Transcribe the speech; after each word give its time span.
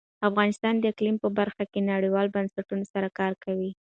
افغانستان 0.29 0.73
د 0.79 0.83
اقلیم 0.93 1.17
په 1.23 1.29
برخه 1.39 1.63
کې 1.71 1.87
نړیوالو 1.91 2.33
بنسټونو 2.35 2.83
سره 2.93 3.07
کار 3.19 3.33
کوي. 3.43 3.71